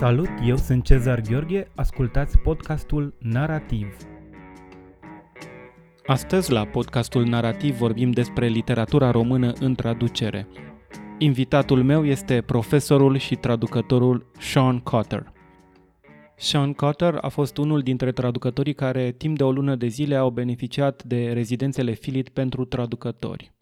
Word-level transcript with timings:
Salut, 0.00 0.28
eu 0.44 0.56
sunt 0.56 0.84
Cezar 0.84 1.20
Gheorghe, 1.20 1.68
ascultați 1.74 2.38
podcastul 2.38 3.14
Narativ. 3.18 3.96
Astăzi, 6.06 6.52
la 6.52 6.64
podcastul 6.66 7.24
Narativ, 7.24 7.76
vorbim 7.76 8.10
despre 8.10 8.46
literatura 8.46 9.10
română 9.10 9.52
în 9.52 9.74
traducere. 9.74 10.46
Invitatul 11.18 11.82
meu 11.82 12.04
este 12.04 12.42
profesorul 12.42 13.16
și 13.16 13.34
traducătorul 13.34 14.30
Sean 14.38 14.78
Cotter. 14.78 15.32
Sean 16.36 16.72
Cotter 16.72 17.18
a 17.20 17.28
fost 17.28 17.56
unul 17.56 17.80
dintre 17.80 18.12
traducătorii 18.12 18.74
care 18.74 19.12
timp 19.12 19.36
de 19.36 19.44
o 19.44 19.52
lună 19.52 19.74
de 19.74 19.86
zile 19.86 20.16
au 20.16 20.30
beneficiat 20.30 21.02
de 21.02 21.32
rezidențele 21.32 21.92
Filit 21.92 22.28
pentru 22.28 22.64
traducători. 22.64 23.52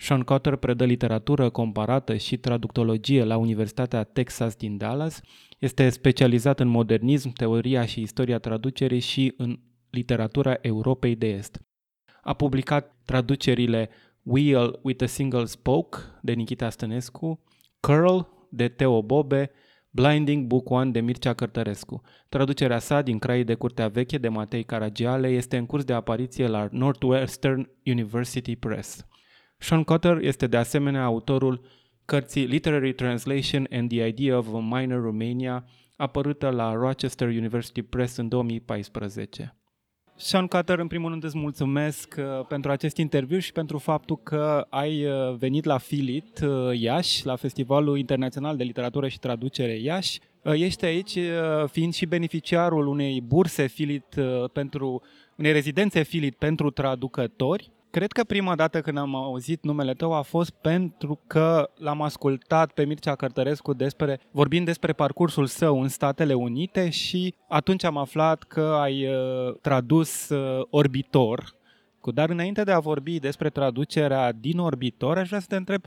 Sean 0.00 0.20
Cotter 0.20 0.56
predă 0.56 0.84
literatură 0.84 1.50
comparată 1.50 2.16
și 2.16 2.36
traductologie 2.36 3.24
la 3.24 3.36
Universitatea 3.36 4.04
Texas 4.04 4.56
din 4.56 4.76
Dallas, 4.76 5.20
este 5.58 5.88
specializat 5.88 6.60
în 6.60 6.68
modernism, 6.68 7.32
teoria 7.32 7.84
și 7.84 8.00
istoria 8.00 8.38
traducerii 8.38 9.00
și 9.00 9.34
în 9.36 9.58
literatura 9.90 10.56
Europei 10.60 11.16
de 11.16 11.26
Est. 11.26 11.62
A 12.22 12.34
publicat 12.34 12.96
traducerile 13.04 13.88
Wheel 14.22 14.78
with 14.82 15.02
a 15.02 15.06
Single 15.06 15.44
Spoke 15.44 15.98
de 16.22 16.32
Nikita 16.32 16.70
Stănescu, 16.70 17.40
Curl 17.80 18.18
de 18.50 18.68
Teo 18.68 19.02
Bobe, 19.02 19.50
Blinding 19.90 20.46
Book 20.46 20.70
One 20.70 20.90
de 20.90 21.00
Mircea 21.00 21.34
Cărtărescu. 21.34 22.00
Traducerea 22.28 22.78
sa 22.78 23.02
din 23.02 23.18
Craii 23.18 23.44
de 23.44 23.54
Curtea 23.54 23.88
Veche 23.88 24.18
de 24.18 24.28
Matei 24.28 24.64
Caragiale 24.64 25.28
este 25.28 25.56
în 25.56 25.66
curs 25.66 25.84
de 25.84 25.92
apariție 25.92 26.46
la 26.46 26.68
Northwestern 26.70 27.70
University 27.84 28.56
Press. 28.56 29.06
Sean 29.58 29.84
Cotter 29.84 30.18
este 30.20 30.46
de 30.46 30.56
asemenea 30.56 31.04
autorul 31.04 31.60
cărții 32.04 32.46
Literary 32.46 32.92
Translation 32.92 33.66
and 33.70 33.88
the 33.88 34.06
Idea 34.06 34.38
of 34.38 34.46
a 34.54 34.58
Minor 34.58 35.02
Romania, 35.02 35.64
apărută 35.96 36.48
la 36.48 36.72
Rochester 36.72 37.28
University 37.28 37.82
Press 37.82 38.16
în 38.16 38.28
2014. 38.28 39.52
Sean 40.16 40.46
Cutter, 40.46 40.78
în 40.78 40.86
primul 40.86 41.10
rând 41.10 41.24
îți 41.24 41.38
mulțumesc 41.38 42.14
uh, 42.18 42.46
pentru 42.46 42.70
acest 42.70 42.96
interviu 42.96 43.38
și 43.38 43.52
pentru 43.52 43.78
faptul 43.78 44.20
că 44.22 44.66
ai 44.68 45.04
uh, 45.04 45.34
venit 45.38 45.64
la 45.64 45.78
Filit 45.78 46.40
uh, 46.40 46.80
Iași, 46.80 47.26
la 47.26 47.36
Festivalul 47.36 47.98
Internațional 47.98 48.56
de 48.56 48.62
Literatură 48.64 49.08
și 49.08 49.18
Traducere 49.18 49.78
Iași. 49.78 50.20
Ești 50.42 50.84
aici 50.84 51.18
fiind 51.66 51.94
și 51.94 52.06
beneficiarul 52.06 52.86
unei 52.86 53.20
burse 53.20 53.66
Filit 53.66 54.14
pentru 54.52 55.02
unei 55.36 55.52
rezidențe 55.52 56.02
Filit 56.02 56.36
pentru 56.36 56.70
traducători 56.70 57.70
Cred 57.90 58.12
că 58.12 58.24
prima 58.24 58.54
dată 58.54 58.80
când 58.80 58.98
am 58.98 59.14
auzit 59.14 59.64
numele 59.64 59.92
tău 59.92 60.12
a 60.12 60.22
fost 60.22 60.50
pentru 60.50 61.20
că 61.26 61.70
l-am 61.78 62.02
ascultat 62.02 62.72
pe 62.72 62.84
Mircea 62.84 63.14
Cărtărescu 63.14 63.72
despre, 63.72 64.20
vorbind 64.30 64.66
despre 64.66 64.92
parcursul 64.92 65.46
său 65.46 65.82
în 65.82 65.88
Statele 65.88 66.34
Unite 66.34 66.90
și 66.90 67.34
atunci 67.48 67.84
am 67.84 67.96
aflat 67.96 68.42
că 68.42 68.78
ai 68.80 69.06
uh, 69.06 69.54
tradus 69.60 70.28
uh, 70.28 70.66
Orbitor. 70.70 71.56
Dar 72.14 72.30
înainte 72.30 72.62
de 72.62 72.72
a 72.72 72.78
vorbi 72.78 73.18
despre 73.18 73.48
traducerea 73.50 74.32
din 74.32 74.58
Orbitor, 74.58 75.18
aș 75.18 75.28
vrea 75.28 75.40
să 75.40 75.46
te 75.48 75.56
întreb 75.56 75.84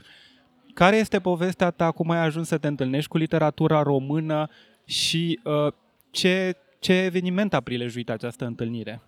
care 0.74 0.96
este 0.96 1.20
povestea 1.20 1.70
ta, 1.70 1.90
cum 1.90 2.10
ai 2.10 2.18
ajuns 2.18 2.48
să 2.48 2.58
te 2.58 2.66
întâlnești 2.66 3.08
cu 3.08 3.16
literatura 3.16 3.82
română 3.82 4.48
și 4.84 5.40
uh, 5.44 5.72
ce, 6.10 6.56
ce 6.78 6.92
eveniment 6.92 7.54
a 7.54 7.60
prilejuit 7.60 8.10
această 8.10 8.44
întâlnire? 8.44 9.02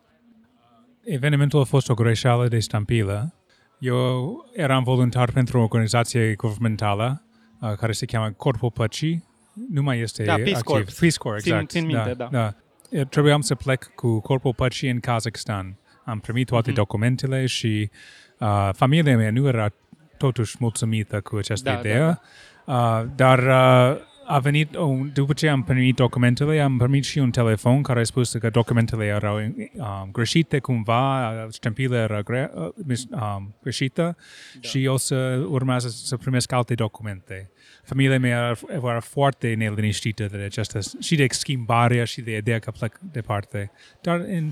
Evenimentul 1.04 1.60
a 1.60 1.64
fost 1.64 1.88
o 1.88 1.94
greșeală 1.94 2.48
de 2.48 2.58
stampilă. 2.58 3.34
Eu 3.78 4.36
eram 4.52 4.82
voluntar 4.82 5.30
pentru 5.30 5.58
o 5.58 5.62
organizație 5.62 6.34
guvernamentală 6.34 7.24
uh, 7.60 7.72
care 7.72 7.92
se 7.92 8.06
cheamă 8.06 8.30
Corpul 8.30 8.70
Păcii. 8.70 9.24
Nu 9.70 9.82
mai 9.82 10.00
este 10.00 10.24
da, 10.24 10.34
Peace 10.34 10.50
activ. 10.50 10.64
Corps. 10.64 10.98
Peace 10.98 11.16
Corps, 11.16 11.44
exact. 11.44 11.70
Țin, 11.70 11.80
țin 11.80 11.94
minte, 11.94 12.14
da. 12.14 12.28
da. 12.30 12.54
da. 12.90 13.04
Trebuiam 13.04 13.40
să 13.40 13.54
plec 13.54 13.90
cu 13.94 14.20
Corpul 14.20 14.54
Păcii 14.54 14.90
în 14.90 15.00
Kazakhstan. 15.00 15.78
Am 16.04 16.18
primit 16.18 16.46
toate 16.46 16.70
mm-hmm. 16.70 16.74
documentele 16.74 17.46
și 17.46 17.90
uh, 18.38 18.70
familia 18.72 19.16
mea 19.16 19.30
nu 19.30 19.46
era 19.46 19.68
totuși 20.16 20.56
mulțumită 20.58 21.20
cu 21.20 21.36
această 21.36 21.70
da, 21.70 21.78
idee. 21.78 21.98
Da, 21.98 22.20
da. 22.64 23.00
Uh, 23.00 23.06
dar 23.14 23.38
uh, 23.38 24.00
a 24.26 24.38
venit, 24.38 24.76
oh, 24.76 24.98
după 25.12 25.32
ce 25.32 25.48
am 25.48 25.62
primit 25.62 25.96
documentele, 25.96 26.60
am 26.60 26.78
primit 26.78 27.04
și 27.04 27.18
un 27.18 27.30
telefon 27.30 27.82
care 27.82 28.00
a 28.00 28.04
spus 28.04 28.32
că 28.32 28.50
documentele 28.50 29.04
erau 29.04 29.36
um, 29.36 30.08
greșite 30.12 30.58
cumva, 30.58 31.32
ștampila 31.52 31.96
era 31.96 32.20
gre, 32.20 32.50
uh, 32.54 32.96
um, 33.10 33.54
greșită 33.62 34.16
da. 34.54 34.68
și 34.68 34.86
o 34.86 34.96
să 34.96 35.44
urmează 35.48 35.88
să 35.88 36.16
primesc 36.16 36.52
alte 36.52 36.74
documente. 36.74 37.50
Familia 37.84 38.18
mea 38.18 38.56
era, 38.70 38.88
era 38.88 39.00
foarte 39.00 39.54
neliniștită 39.54 40.26
de 40.26 40.36
aceasta 40.36 40.78
și 41.00 41.16
de 41.16 41.26
schimbarea 41.30 42.04
și 42.04 42.20
de 42.20 42.36
ideea 42.36 42.58
că 42.58 42.70
plec 42.70 42.98
departe. 43.12 43.70
Dar 44.00 44.20
în, 44.20 44.50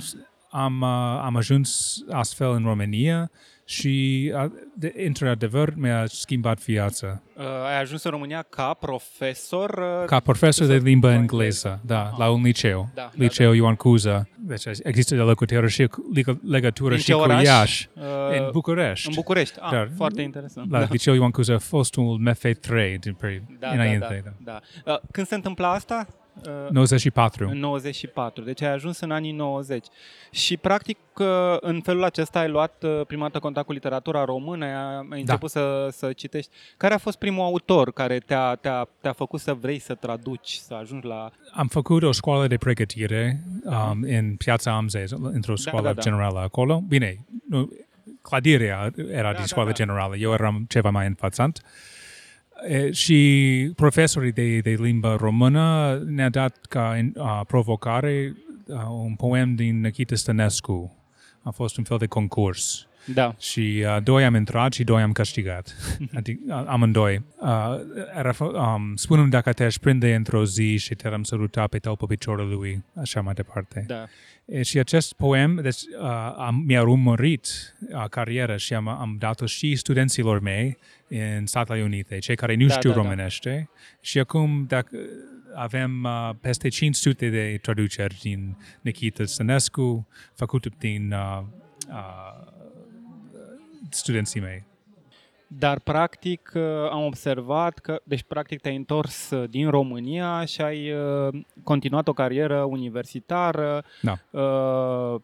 am, 0.51 0.81
uh, 0.81 1.21
am 1.25 1.37
ajuns 1.37 1.99
astfel 2.11 2.51
în 2.51 2.63
România 2.65 3.31
și, 3.73 4.33
de, 4.75 4.93
într-adevăr, 5.07 5.73
mi-a 5.77 6.07
schimbat 6.07 6.65
viața. 6.65 7.23
Uh, 7.37 7.45
ai 7.45 7.81
ajuns 7.81 8.03
în 8.03 8.11
România 8.11 8.43
ca 8.43 8.75
profesor? 8.75 9.71
Uh, 9.71 10.07
ca 10.07 10.21
profesor 10.21 10.67
de 10.67 10.77
limba 10.77 11.15
engleză, 11.15 11.81
da, 11.87 12.11
uh-huh. 12.11 12.17
la 12.17 12.31
un 12.31 12.43
liceu. 12.43 12.89
Da, 12.95 13.11
liceu 13.15 13.47
da, 13.47 13.53
da. 13.53 13.57
Ioan 13.57 13.75
Cuza. 13.75 14.29
Deci 14.39 14.65
există 14.83 15.15
de 15.15 15.23
legătură 15.23 15.67
și, 15.67 15.89
legătură 16.43 16.97
și 16.97 17.13
cu 17.13 17.31
Iași. 17.43 17.89
Uh, 17.95 18.03
în 18.39 18.49
București. 18.53 19.09
În 19.09 19.15
București, 19.15 19.59
ah, 19.61 19.71
Dar, 19.71 19.91
foarte 19.97 20.23
interesant. 20.23 20.71
La 20.71 20.79
da. 20.79 20.87
liceu 20.91 21.15
Ioan 21.15 21.31
Cuza 21.31 21.55
a 21.55 21.59
fost 21.59 21.97
un 21.97 22.31
MF3 22.31 22.99
din 23.01 23.17
da, 23.59 23.69
înainte. 23.69 24.23
Da, 24.25 24.53
da, 24.53 24.61
da. 24.85 24.93
Uh, 24.93 25.01
când 25.11 25.27
se 25.27 25.35
întâmplă 25.35 25.67
asta? 25.67 26.07
94. 26.71 27.49
În 27.49 27.59
94, 27.59 28.45
deci 28.45 28.63
ai 28.63 28.73
ajuns 28.73 29.01
în 29.01 29.11
anii 29.11 29.33
90. 29.33 29.87
Și 30.31 30.57
practic 30.57 30.99
în 31.61 31.81
felul 31.81 32.05
acesta 32.05 32.39
ai 32.39 32.49
luat 32.49 32.83
uh, 32.83 33.01
prima 33.07 33.23
dată 33.23 33.39
contact 33.39 33.67
cu 33.67 33.73
literatura 33.73 34.25
română, 34.25 34.65
ai 34.65 35.07
da. 35.09 35.17
început 35.17 35.53
da. 35.53 35.61
să, 35.61 35.89
să 35.91 36.13
citești. 36.13 36.51
Care 36.77 36.95
a 36.95 36.99
fost 36.99 37.19
primul 37.19 37.45
autor 37.45 37.93
care 37.93 38.19
te-a, 38.19 38.55
te-a, 38.55 38.89
te-a 39.01 39.13
făcut 39.13 39.41
să 39.41 39.55
vrei 39.55 39.79
să 39.79 39.95
traduci, 39.95 40.53
să 40.55 40.75
ajungi 40.75 41.07
la... 41.07 41.31
Am 41.53 41.67
făcut 41.67 42.03
o 42.03 42.13
școală 42.13 42.47
de 42.47 42.57
pregătire 42.57 43.45
um, 43.65 44.03
în 44.03 44.37
Piața 44.37 44.77
Amzei, 44.77 45.05
într-o 45.23 45.55
da, 45.55 45.61
școală 45.61 45.87
da, 45.87 45.93
da, 45.93 45.95
da. 45.95 46.01
generală 46.01 46.39
acolo. 46.39 46.83
Bine, 46.89 47.25
nu, 47.49 47.71
clădirea 48.23 48.93
era 48.97 49.23
da, 49.23 49.33
din 49.33 49.41
da, 49.41 49.47
școală 49.47 49.69
da, 49.69 49.75
da. 49.75 49.85
generală, 49.85 50.17
eu 50.17 50.33
eram 50.33 50.65
ceva 50.69 50.91
mai 50.91 51.07
învățat. 51.07 51.61
Uh, 52.69 52.93
și 52.93 53.73
profesorii 53.77 54.33
de, 54.33 54.59
de 54.59 54.77
limba 54.81 55.17
română 55.17 55.99
ne-a 56.07 56.29
dat 56.29 56.59
ca 56.69 57.11
uh, 57.15 57.41
provocare 57.47 58.37
uh, 58.67 58.77
un 59.05 59.15
poem 59.15 59.55
din 59.55 59.81
Nikita 59.81 60.15
Stănescu. 60.15 61.02
A 61.43 61.51
fost 61.51 61.77
un 61.77 61.85
fel 61.85 61.99
de 61.99 62.07
concurs. 62.07 62.87
Da. 63.05 63.35
Și 63.39 63.85
uh, 63.87 64.03
doi 64.03 64.25
am 64.25 64.35
intrat 64.35 64.73
și 64.73 64.85
doi 64.85 65.03
am 65.03 65.13
câștigat. 65.13 65.77
adică 66.19 66.65
amândoi. 66.67 67.23
Uh, 67.41 67.49
era, 68.19 68.35
um, 68.39 68.97
spune 68.97 69.27
dacă 69.29 69.53
te-aș 69.53 69.77
prinde 69.77 70.15
într-o 70.15 70.45
zi 70.45 70.77
și 70.77 70.95
te-am 70.95 71.23
săruta 71.23 71.67
pe 71.67 71.79
talpa 71.79 72.07
piciorului, 72.07 72.85
așa 73.01 73.21
mai 73.21 73.35
departe. 73.35 73.85
Da. 73.87 74.05
E, 74.45 74.63
și 74.63 74.79
acest 74.79 75.13
poem 75.13 75.59
deci, 75.63 75.81
uh, 76.01 76.35
am, 76.37 76.63
mi-a 76.67 76.83
urmărit 76.83 77.47
uh, 77.93 78.05
cariera 78.09 78.57
și 78.57 78.75
am, 78.75 78.89
am 78.89 79.17
dat-o 79.19 79.47
și 79.47 79.77
studenților 79.77 80.41
mei 80.41 80.79
în 81.09 81.47
Statele 81.47 81.83
Unite, 81.83 82.19
cei 82.19 82.37
care 82.37 82.55
nu 82.55 82.67
da, 82.67 82.75
știu 82.75 82.91
da, 82.91 82.97
da. 82.97 83.03
românește. 83.03 83.69
Da. 83.71 83.81
Și 84.01 84.19
acum, 84.19 84.65
dacă 84.69 84.97
avem 85.55 86.05
uh, 86.05 86.31
peste 86.41 86.69
500 86.69 87.29
de 87.29 87.59
traduceri 87.63 88.19
din 88.23 88.57
Nikita 88.81 89.25
Stănescu, 89.25 90.07
făcute 90.35 90.71
din 90.79 91.13
uh, 91.13 91.43
uh, 91.89 92.53
studenții 93.91 94.41
mei. 94.41 94.71
Dar, 95.59 95.79
practic, 95.79 96.53
uh, 96.55 96.63
am 96.91 97.05
observat 97.05 97.79
că, 97.79 98.01
deci, 98.05 98.23
practic, 98.23 98.61
te-ai 98.61 98.77
întors 98.77 99.31
uh, 99.31 99.49
din 99.51 99.71
România 99.71 100.45
și 100.45 100.61
ai 100.61 100.93
uh, 100.93 101.43
continuat 101.65 102.09
o 102.09 102.13
carieră 102.13 102.63
universitară, 102.63 103.85
da. 104.01 104.19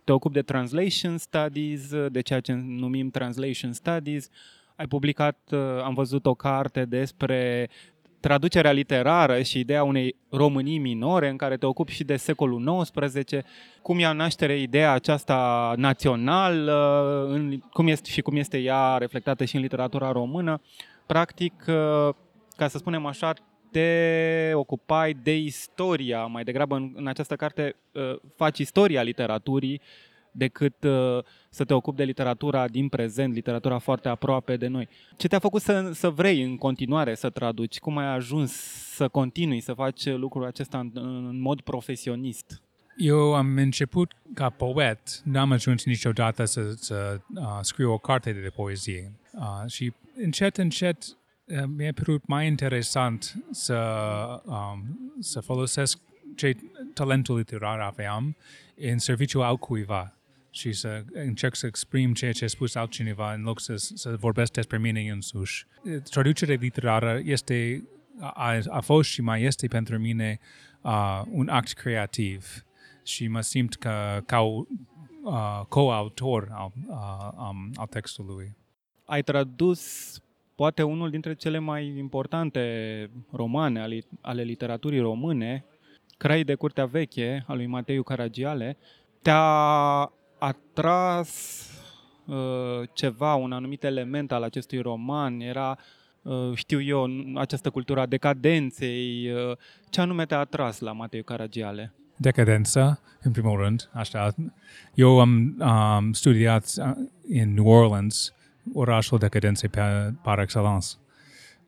te 0.05 0.13
ocupi 0.13 0.35
de 0.35 0.43
translation 0.43 1.19
studies, 1.19 1.91
de 2.09 2.21
ceea 2.21 2.41
ce 2.41 2.53
numim 2.53 3.11
translation 3.11 3.73
studies, 3.73 4.29
ai 4.77 4.87
publicat, 4.87 5.39
am 5.85 5.95
văzut 5.95 6.27
o 6.27 6.35
carte 6.35 6.85
despre 6.85 7.69
traducerea 8.21 8.73
literară 8.73 9.43
și 9.43 9.59
ideea 9.59 9.83
unei 9.83 10.17
Românii 10.31 10.79
minore 10.79 11.29
în 11.29 11.37
care 11.37 11.57
te 11.57 11.67
ocupi 11.67 11.93
și 11.93 12.05
de 12.05 12.17
secolul 12.17 12.85
XIX, 12.93 13.33
cum 13.83 13.99
ia 13.99 14.13
naștere 14.13 14.59
ideea 14.59 14.93
aceasta 14.93 15.73
națională 15.77 17.27
în, 17.31 17.59
cum 17.73 17.87
este, 17.89 18.11
și 18.11 18.21
cum 18.21 18.37
este 18.37 18.59
ea 18.59 18.97
reflectată 18.99 19.45
și 19.45 19.57
în 19.57 19.63
literatura 19.63 20.13
română. 20.13 20.61
Practic, 21.07 21.65
ca 22.57 22.69
să 22.69 22.79
spunem 22.79 23.07
așa, 23.07 23.33
te 23.71 24.51
ocupai 24.55 25.17
de 25.23 25.37
istoria, 25.37 26.25
mai 26.25 26.45
degrabă 26.45 26.77
în, 26.77 26.93
în 26.95 27.07
această 27.07 27.37
carte 27.37 27.77
faci 28.37 28.59
istoria 28.59 29.03
literaturii 29.03 29.81
decât 30.39 30.85
uh, 30.85 31.19
să 31.51 31.65
te 31.65 31.75
ocupi 31.75 31.97
de 31.97 32.05
literatura 32.05 32.69
din 32.69 32.89
prezent, 32.89 33.35
literatura 33.35 33.79
foarte 33.79 34.09
aproape 34.09 34.57
de 34.57 34.67
noi. 34.67 34.89
Ce 35.17 35.29
te-a 35.29 35.39
făcut 35.39 35.63
să, 35.63 35.91
să 35.95 36.11
vrei 36.11 36.43
în 36.43 36.57
continuare 36.57 37.15
să 37.15 37.31
traduci? 37.31 37.79
Cum 37.79 37.97
ai 37.97 38.15
ajuns 38.15 38.53
să 38.95 39.09
continui 39.09 39.61
să 39.61 39.73
faci 39.73 40.07
lucrul 40.07 40.45
acesta 40.45 40.79
în, 40.79 40.91
în 40.95 41.41
mod 41.41 41.61
profesionist? 41.61 42.63
Eu 42.97 43.35
am 43.35 43.57
început 43.57 44.13
ca 44.35 44.51
poet, 44.51 45.21
n-am 45.25 45.53
ajuns 45.53 45.85
niciodată 45.85 46.45
să, 46.45 46.73
să 46.77 47.21
uh, 47.35 47.59
scriu 47.61 47.93
o 47.93 47.99
carte 47.99 48.33
de 48.33 48.49
poezie. 48.49 49.13
Uh, 49.33 49.71
și 49.71 49.93
încet, 50.15 50.57
încet 50.57 51.03
uh, 51.45 51.63
mi-a 51.77 51.93
părut 51.93 52.27
mai 52.27 52.47
interesant 52.47 53.35
să, 53.51 53.79
um, 54.45 54.99
să 55.21 55.41
folosesc 55.41 55.99
ce 56.37 56.57
talentul 56.95 57.37
literar 57.37 57.81
aveam 57.81 58.37
în 58.77 58.99
serviciul 58.99 59.43
altcuiva 59.43 60.18
și 60.51 60.73
să 60.73 61.05
încerc 61.13 61.55
să 61.55 61.67
exprim 61.67 62.15
ceea 62.15 62.33
ce 62.33 62.45
a 62.45 62.49
spus 62.49 62.75
altcineva 62.75 63.33
în 63.33 63.43
loc 63.43 63.61
să, 63.61 63.75
să 63.77 64.17
vorbesc 64.17 64.53
despre 64.53 64.79
mine 64.79 65.11
însuși. 65.11 65.67
Traducerea 66.11 66.57
literară 66.61 67.21
este, 67.25 67.85
a, 68.21 68.59
a 68.69 68.81
fost 68.81 69.11
și 69.11 69.21
mai 69.21 69.43
este 69.43 69.67
pentru 69.67 69.99
mine 69.99 70.39
uh, 70.81 71.23
un 71.31 71.49
act 71.49 71.73
creativ 71.73 72.65
și 73.03 73.29
mă 73.29 73.41
simt 73.41 73.75
ca, 73.75 74.23
ca 74.27 74.41
uh, 74.41 75.61
co-autor 75.69 76.49
al, 76.53 76.73
uh, 76.89 77.49
um, 77.51 77.71
al 77.75 77.87
textului. 77.87 78.57
Ai 79.05 79.23
tradus 79.23 80.13
poate 80.55 80.83
unul 80.83 81.11
dintre 81.11 81.35
cele 81.35 81.59
mai 81.59 81.97
importante 81.97 83.11
romane 83.31 83.81
ale, 83.81 83.99
ale 84.21 84.43
literaturii 84.43 85.01
române, 85.01 85.65
Crai 86.17 86.45
de 86.45 86.55
Curtea 86.55 86.87
Veche, 86.87 87.45
al 87.47 87.57
lui 87.57 87.67
Mateiu 87.67 88.03
Caragiale. 88.03 88.77
Te-a 89.23 90.13
atras 90.39 91.63
uh, 92.25 92.89
ceva, 92.93 93.35
un 93.35 93.53
anumit 93.53 93.85
element 93.85 94.33
al 94.33 94.43
acestui 94.43 94.81
roman? 94.81 95.41
Era, 95.41 95.79
uh, 96.23 96.51
știu 96.55 96.83
eu, 96.83 97.07
această 97.35 97.71
cultură 97.71 98.01
a 98.01 98.07
decadenței. 98.07 99.31
Uh, 99.31 99.57
ce 99.91 100.01
anume 100.01 100.27
te-a 100.27 100.39
atras 100.39 100.79
la 100.79 100.93
Mateiu 100.93 101.23
Caragiale? 101.23 101.93
decadență, 102.19 103.01
în 103.23 103.33
primul 103.33 103.61
rând, 103.61 103.91
așa. 103.93 104.35
Eu 104.95 105.21
am 105.21 105.57
um, 105.59 106.13
studiat 106.13 106.73
în 107.29 107.55
New 107.55 107.67
Orleans, 107.67 108.33
orașul 108.73 109.19
decadenței 109.19 109.69
pe, 109.69 109.81
par 110.23 110.39
excellence. 110.39 110.87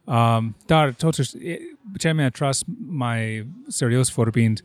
Um, 0.04 0.56
dar, 0.66 0.92
totuși, 0.92 1.30
ce 1.98 2.12
mi-a 2.12 2.24
atras 2.24 2.62
mai 2.86 3.46
serios 3.68 4.10
vorbind 4.12 4.62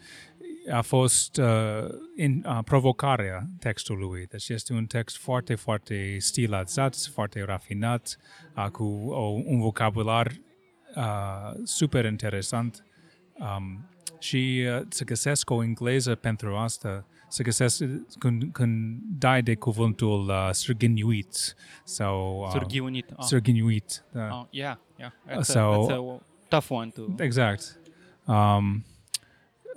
a 0.71 0.81
fost 0.81 1.37
uh, 1.37 1.87
in, 2.15 2.45
uh, 2.47 2.59
provocarea 2.63 3.47
textului. 3.59 4.25
Deci 4.29 4.49
este 4.49 4.73
un 4.73 4.85
text 4.85 5.17
foarte, 5.17 5.55
foarte 5.55 6.17
stilizat, 6.19 6.95
foarte 7.13 7.43
rafinat, 7.43 8.17
uh, 8.55 8.65
cu 8.65 8.83
o, 9.09 9.21
un 9.45 9.59
vocabular 9.59 10.31
uh, 10.95 11.51
super 11.63 12.05
interesant. 12.05 12.85
Um, 13.39 13.89
și 14.19 14.65
uh, 14.67 14.81
să 14.89 15.03
găsesc 15.03 15.49
o 15.49 15.63
engleză 15.63 16.15
pentru 16.15 16.55
asta, 16.55 17.05
să 17.29 17.43
găsesc 17.43 17.83
când, 18.19 18.43
când 18.51 18.99
dai 19.17 19.41
de 19.41 19.55
cuvântul 19.55 20.27
uh, 20.27 20.49
sârghinuit 20.51 21.55
sau... 21.83 22.41
Uh, 22.41 22.49
sârghiunit. 22.51 23.11
Oh. 23.15 23.23
Sârghinuit, 23.25 24.03
da. 24.11 24.29
Oh, 24.31 24.45
yeah, 24.49 24.75
yeah. 24.97 25.11
That's, 25.27 25.41
so, 25.41 25.59
a, 25.59 25.85
that's 25.85 25.91
a 25.91 26.21
tough 26.47 26.69
one 26.69 26.89
to... 26.89 27.23
Exact. 27.23 27.79
Um, 28.25 28.83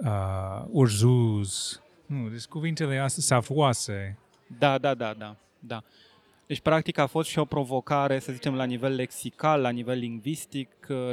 uh, 0.04 0.64
urzuz. 0.70 1.80
Nu, 2.06 2.28
deci 2.28 2.44
cuvintele 2.44 2.98
astea 2.98 3.22
safoase. 3.22 4.18
Da, 4.58 4.78
da, 4.78 4.94
da, 4.94 5.14
da, 5.18 5.36
da. 5.58 5.82
Deci, 6.46 6.60
practic, 6.60 6.98
a 6.98 7.06
fost 7.06 7.28
și 7.28 7.38
o 7.38 7.44
provocare, 7.44 8.18
să 8.18 8.32
zicem, 8.32 8.54
la 8.54 8.64
nivel 8.64 8.94
lexical, 8.94 9.60
la 9.60 9.70
nivel 9.70 9.98
lingvistic, 9.98 10.68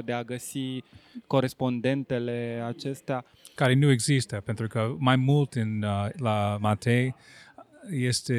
de 0.05 0.13
a 0.13 0.23
găsi 0.23 0.83
corespondentele 1.27 2.63
acestea. 2.67 3.25
Care 3.55 3.73
nu 3.73 3.91
există, 3.91 4.41
pentru 4.45 4.67
că 4.67 4.95
mai 4.97 5.15
mult 5.15 5.53
în, 5.53 5.81
uh, 5.81 6.07
la 6.17 6.57
Matei 6.59 7.15
este 7.89 8.33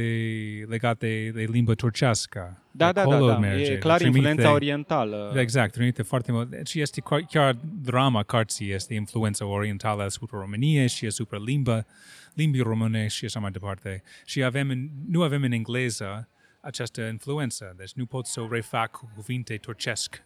legat 0.68 0.98
de, 0.98 1.28
de 1.28 1.46
limba 1.50 1.72
turcească. 1.72 2.62
Da, 2.70 2.92
da, 2.92 3.04
da, 3.04 3.18
da. 3.18 3.38
Merge. 3.38 3.72
e 3.72 3.76
clar 3.76 3.98
trimite, 3.98 4.18
influența 4.18 4.52
orientală. 4.52 5.32
Exact, 5.36 5.72
trimite 5.72 6.02
foarte 6.02 6.32
mult. 6.32 6.48
Și 6.48 6.54
deci 6.54 6.74
este 6.74 7.02
chiar 7.28 7.56
drama 7.82 8.22
cărții, 8.22 8.72
este 8.72 8.94
influența 8.94 9.46
orientală 9.46 10.02
asupra 10.02 10.38
României 10.38 10.88
și 10.88 11.06
asupra 11.06 11.38
limba, 11.44 11.84
limbii 12.34 12.60
române 12.60 13.06
și 13.06 13.24
așa 13.24 13.40
mai 13.40 13.50
departe. 13.50 14.02
Și 14.24 14.42
avem, 14.42 14.90
nu 15.08 15.22
avem 15.22 15.42
în 15.42 15.52
engleză 15.52 16.28
această 16.60 17.00
influență, 17.02 17.74
deci 17.76 17.92
nu 17.92 18.06
pot 18.06 18.26
să 18.26 18.40
o 18.40 18.48
refac 18.50 18.90
cu 18.90 19.10
cuvinte 19.14 19.56
turcesc. 19.56 20.22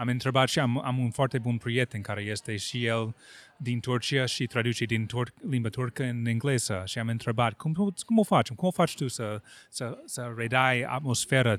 Am 0.00 0.08
întrebat 0.08 0.48
și 0.48 0.58
am, 0.58 0.84
am 0.84 0.98
un 0.98 1.10
foarte 1.10 1.38
bun 1.38 1.56
prieten 1.56 2.00
care 2.00 2.22
este 2.22 2.56
și 2.56 2.84
el 2.84 3.14
din 3.56 3.80
Turcia 3.80 4.24
și 4.24 4.46
traduce 4.46 4.84
din 4.84 5.06
tur- 5.06 5.34
limba 5.48 5.68
turcă 5.68 6.04
în 6.04 6.26
engleză 6.26 6.82
și 6.84 6.98
am 6.98 7.08
întrebat 7.08 7.52
cum, 7.52 7.72
cum 8.06 8.18
o 8.18 8.22
faci, 8.22 8.48
cum 8.48 8.68
o 8.68 8.70
faci 8.70 8.94
tu 8.94 9.08
să, 9.08 9.42
să, 9.68 9.98
să 10.04 10.32
redai 10.36 10.82
atmosfera 10.82 11.56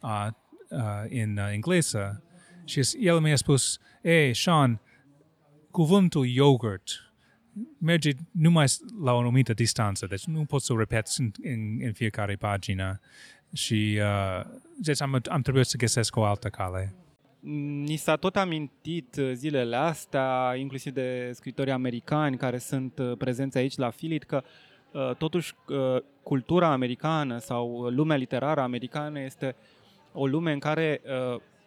uh, 0.00 0.26
uh, 0.68 0.78
în 1.08 1.36
uh, 1.36 1.48
engleză? 1.52 2.22
Și 2.64 2.80
el 3.00 3.20
mi-a 3.20 3.36
spus, 3.36 3.78
ei, 4.02 4.34
Sean, 4.34 4.80
cuvântul 5.70 6.26
yogurt 6.26 7.12
merge 7.78 8.10
numai 8.30 8.66
la 9.02 9.12
o 9.12 9.18
anumită 9.18 9.52
distanță, 9.52 10.06
deci 10.06 10.24
nu 10.24 10.44
poți 10.44 10.66
să 10.66 10.72
o 10.72 10.78
repeți 10.78 11.20
în, 11.20 11.30
în, 11.42 11.78
în 11.80 11.92
fiecare 11.92 12.36
pagină. 12.36 13.00
Și 13.52 13.98
uh, 14.00 14.44
deci 14.80 15.00
am, 15.00 15.20
am 15.28 15.42
trebuit 15.42 15.66
să 15.66 15.76
găsesc 15.76 16.16
o 16.16 16.24
altă 16.24 16.48
cale. 16.48 16.94
Ni 17.84 17.96
s-a 17.96 18.16
tot 18.16 18.36
amintit 18.36 19.16
uh, 19.16 19.30
zilele 19.32 19.76
astea, 19.76 20.54
inclusiv 20.56 20.92
de 20.92 21.30
scritori 21.34 21.70
americani 21.70 22.36
care 22.36 22.58
sunt 22.58 22.98
uh, 22.98 23.12
prezenți 23.18 23.58
aici 23.58 23.76
la 23.76 23.90
Filit, 23.90 24.24
că 24.24 24.42
uh, 24.92 25.14
totuși 25.18 25.54
cultura 26.22 26.72
americană 26.72 27.38
sau 27.38 27.82
lumea 27.82 28.16
literară 28.16 28.60
americană 28.60 29.20
este 29.20 29.56
o 30.12 30.26
lume 30.26 30.52
în 30.52 30.58
care 30.58 31.00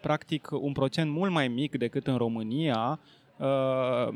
practic 0.02 0.48
un 0.52 0.72
procent 0.72 1.12
mult 1.12 1.32
mai 1.32 1.48
mic 1.48 1.78
decât 1.78 2.08
în 2.08 2.18
România 2.18 3.00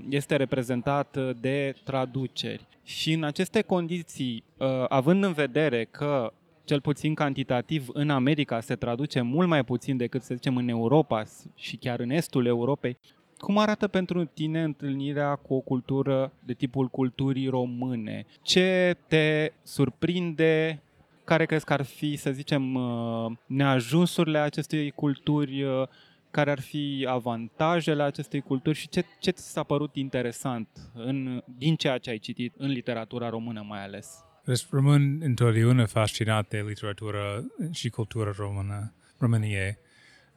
este 0.10 0.36
reprezentat 0.36 1.18
de 1.40 1.76
traduceri. 1.84 2.68
Și 2.84 3.14
în 3.14 3.24
aceste 3.24 3.62
condiții, 3.62 4.44
având 4.88 5.24
în 5.24 5.34
vedere 5.34 5.84
că 5.84 6.34
cel 6.64 6.82
puțin 6.82 7.14
cantitativ, 7.14 7.88
în 7.94 8.10
America 8.10 8.60
se 8.60 8.76
traduce 8.76 9.22
mult 9.22 9.48
mai 9.48 9.64
puțin 9.64 9.98
decât, 9.98 10.22
să 10.22 10.34
zicem, 10.34 10.58
în 10.58 10.68
Europa 10.68 11.24
și 11.56 11.76
chiar 11.76 12.00
în 12.00 12.10
estul 12.10 12.46
Europei. 12.46 12.98
Cum 13.38 13.58
arată 13.58 13.88
pentru 13.88 14.26
tine 14.26 14.64
întâlnirea 14.64 15.36
cu 15.36 15.54
o 15.54 15.60
cultură 15.60 16.32
de 16.46 16.54
tipul 16.54 16.88
culturii 16.88 17.48
române? 17.48 18.26
Ce 18.42 18.98
te 19.08 19.52
surprinde? 19.64 20.82
Care 21.24 21.46
crezi 21.46 21.66
că 21.66 21.74
ar 21.74 21.82
fi, 21.82 22.16
să 22.16 22.32
zicem, 22.32 22.76
uh, 22.76 23.32
neajunsurile 23.46 24.38
acestei 24.38 24.92
culturi? 24.92 25.64
Uh, 25.64 25.88
care 26.32 26.52
ar 26.52 26.60
fi 26.60 27.06
avantajele 27.10 28.04
acestei 28.04 28.42
culturi 28.42 28.78
și 28.78 28.90
ce, 28.90 29.06
ce 29.20 29.32
ți 29.32 29.52
s-a 29.52 29.64
părut 29.64 29.96
interesant 29.96 30.68
în, 30.94 31.44
din 31.58 31.76
ceea 31.76 31.98
ce 31.98 32.10
ai 32.10 32.18
citit 32.18 32.54
în 32.58 32.70
literatura 32.70 33.30
română 33.30 33.66
mai 33.68 33.84
ales? 33.84 34.26
Deci 34.46 34.66
rămân 34.70 35.22
întotdeauna 35.22 35.86
fascinat 35.86 36.48
de 36.48 36.64
literatura 36.68 37.44
și 37.72 37.90
cultura 37.90 38.32
română, 38.36 38.94
României. 39.18 39.78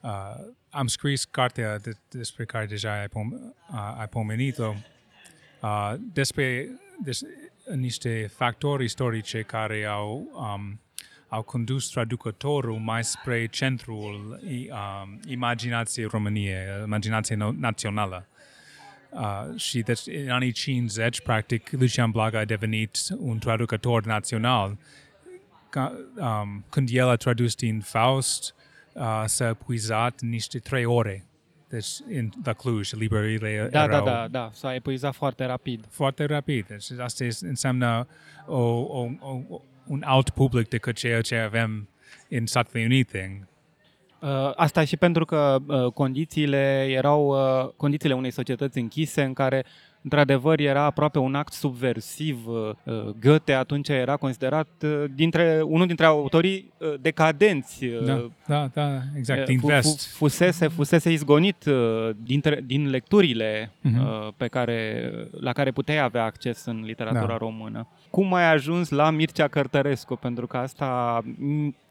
Uh, 0.01 0.11
am 0.71 0.87
scris 0.87 1.25
cartea 1.25 1.79
de, 1.79 1.93
despre 2.11 2.45
care 2.45 2.67
deja 2.67 3.01
ai, 3.01 3.09
pom, 3.09 3.33
uh, 3.33 3.97
ai 3.99 4.09
pomenit-o, 4.09 4.75
uh, 5.63 5.95
despre 6.13 6.69
des, 7.05 7.21
niște 7.75 8.31
factori 8.35 8.85
istorice 8.85 9.43
care 9.43 9.85
au, 9.85 10.31
um, 10.35 10.81
au 11.29 11.43
condus 11.43 11.89
traducătorul 11.89 12.79
mai 12.79 13.05
spre 13.05 13.47
centrul 13.47 14.41
um, 14.43 15.21
imaginației 15.27 16.07
României, 16.07 16.57
imaginației 16.85 17.55
națională. 17.59 18.27
Uh, 19.11 19.61
și 19.61 19.81
deci 19.81 20.01
în 20.07 20.31
anii 20.31 20.53
50, 20.53 21.21
practic, 21.21 21.71
Lucian 21.71 22.11
Blaga 22.11 22.39
a 22.39 22.45
devenit 22.45 22.99
un 23.19 23.39
traducător 23.39 24.05
național. 24.05 24.79
Ca, 25.71 25.93
um, 26.17 26.65
când 26.71 26.89
el 26.93 27.09
a 27.09 27.17
tradus 27.17 27.55
din 27.55 27.81
Faust, 27.81 28.55
uh, 28.93 29.23
s-a 29.27 29.49
epuizat 29.49 30.21
niște 30.21 30.59
trei 30.59 30.85
ore. 30.85 31.25
Deci, 31.69 31.87
în, 32.09 32.31
la 32.45 32.53
Cluj, 32.53 32.93
librările 32.93 33.69
da, 33.71 33.83
erau... 33.83 34.05
Da, 34.05 34.11
da, 34.11 34.29
da, 34.29 34.51
s-a 34.53 34.75
epuizat 34.75 35.15
foarte 35.15 35.45
rapid. 35.45 35.87
Foarte 35.91 36.25
rapid. 36.25 36.67
Deci, 36.67 36.91
asta 36.99 37.25
înseamnă 37.41 38.07
o, 38.47 38.61
o, 38.61 39.09
o, 39.21 39.61
un 39.87 40.03
alt 40.05 40.31
public 40.31 40.69
decât 40.69 40.97
ceea 40.97 41.21
ce 41.21 41.37
avem 41.37 41.89
în 42.29 42.47
Statele 42.47 42.85
Unite, 42.85 43.47
Uh, 43.47 43.56
asta 44.55 44.85
și 44.85 44.97
pentru 44.97 45.25
că 45.25 45.57
uh, 45.67 45.93
condițiile 45.93 46.87
erau 46.91 47.27
uh, 47.27 47.69
condițiile 47.77 48.15
unei 48.15 48.31
societăți 48.31 48.79
închise 48.79 49.23
în 49.23 49.33
care 49.33 49.65
într-adevăr 50.07 50.61
era 50.61 50.83
aproape 50.83 51.19
un 51.19 51.35
act 51.35 51.53
subversiv. 51.53 52.47
Uh, 52.47 52.71
uh, 52.85 53.15
Goethe 53.21 53.53
atunci 53.53 53.89
era 53.89 54.17
considerat 54.17 54.69
uh, 54.83 55.05
dintre, 55.15 55.61
unul 55.65 55.87
dintre 55.87 56.05
autorii 56.05 56.73
decadenți. 57.01 57.87
Da, 58.05 58.29
da, 58.47 58.69
da 58.75 58.89
exact, 59.17 59.47
din 59.47 59.61
vest. 59.65 60.17
Fusese, 60.17 60.69
fusese 60.69 61.13
izgonit 61.13 61.65
dintre, 62.23 62.63
din 62.67 62.91
lecturile 62.91 63.73
uh-huh. 63.85 64.37
pe 64.37 64.47
care, 64.47 65.11
la 65.41 65.53
care 65.53 65.71
puteai 65.71 66.01
avea 66.01 66.25
acces 66.25 66.65
în 66.65 66.83
literatura 66.85 67.27
da. 67.27 67.37
română. 67.37 67.89
Cum 68.11 68.35
ai 68.35 68.53
ajuns 68.53 68.89
la 68.89 69.11
Mircea 69.11 69.49
Cărtărescu? 69.49 70.15
Pentru 70.15 70.47
că 70.47 70.57
asta, 70.57 71.23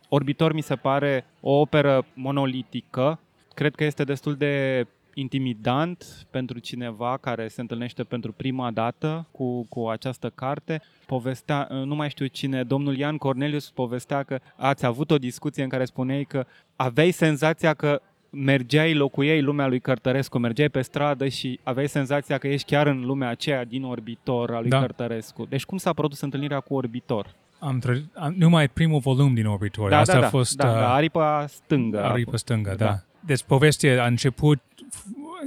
Orbitor 0.10 0.54
mi 0.54 0.62
se 0.62 0.76
pare 0.76 1.26
o 1.42 1.52
operă 1.52 2.06
monolitică, 2.14 3.20
cred 3.54 3.76
că 3.76 3.84
este 3.84 4.04
destul 4.04 4.36
de 4.36 4.86
intimidant 5.14 6.28
pentru 6.30 6.60
cineva 6.60 7.18
care 7.18 7.48
se 7.48 7.62
întâlnește 7.62 8.04
pentru 8.04 8.32
prima 8.32 8.72
dată 8.72 9.28
cu, 9.32 9.66
cu 9.70 9.88
această 9.88 10.32
carte. 10.36 10.82
Povestea, 11.06 11.68
nu 11.70 11.96
mai 11.96 12.10
știu 12.10 12.26
cine, 12.26 12.64
domnul 12.64 12.98
Ian 12.98 13.18
Cornelius 13.18 13.70
povestea 13.70 14.24
că 14.24 14.40
ați 14.56 14.86
avut 14.86 15.12
o 15.12 15.18
discuție 15.18 15.64
în 15.64 15.70
care 15.70 15.86
spuneai 15.86 16.24
că 16.24 16.46
aveai 16.76 17.12
senzația 17.12 17.74
că 17.74 18.02
mergeai, 18.30 18.94
locuiei 18.94 19.42
lumea 19.42 19.68
lui 19.68 19.80
Cărtărescu, 19.80 20.38
mergeai 20.38 20.70
pe 20.70 20.82
stradă 20.82 21.28
și 21.28 21.60
aveai 21.64 21.88
senzația 21.88 22.38
că 22.38 22.48
ești 22.48 22.72
chiar 22.72 22.88
în 22.88 23.06
lumea 23.06 23.30
aceea 23.30 23.66
din 23.66 23.84
Orbitor 23.84 24.54
al 24.54 24.62
lui 24.62 24.70
da. 24.70 24.80
Cărtărescu. 24.80 25.46
Deci 25.46 25.66
cum 25.66 25.78
s-a 25.78 25.94
produs 25.94 26.22
întâlnirea 26.22 26.60
cu 26.60 26.74
Orbitor? 26.74 27.36
Am, 27.66 27.80
tre- 27.80 28.06
am 28.14 28.34
numai 28.38 28.68
primul 28.70 29.00
volum 29.00 29.34
din 29.34 29.46
Orbitor. 29.46 29.90
Da, 29.90 30.00
Asta 30.00 30.14
da, 30.14 30.20
a 30.20 30.22
da, 30.22 30.30
fost... 30.30 30.56
Da, 30.56 30.68
uh, 30.68 30.74
da, 30.74 30.94
aripa 30.94 31.46
stângă. 31.48 32.04
Aripa 32.04 32.38
stângă, 32.38 32.76
da. 32.78 32.86
da. 32.86 33.00
Deci 33.20 33.44
povestea 33.44 34.04
a 34.04 34.06
început 34.06 34.62